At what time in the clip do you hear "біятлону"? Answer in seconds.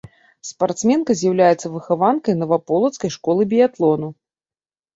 3.55-4.13